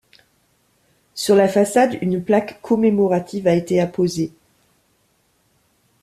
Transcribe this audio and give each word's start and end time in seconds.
Sur 1.13 1.35
la 1.35 1.47
façade, 1.47 1.99
une 2.01 2.23
plaque 2.23 2.59
commémorative 2.63 3.45
a 3.45 3.53
été 3.53 3.79
apposée. 3.79 4.31